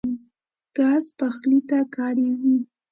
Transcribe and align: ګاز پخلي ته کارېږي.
ګاز 0.77 1.05
پخلي 1.17 1.59
ته 1.69 1.79
کارېږي. 1.95 2.55